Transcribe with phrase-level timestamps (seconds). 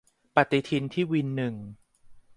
[0.35, 1.55] ปฏิทินที่วินหนึ่ง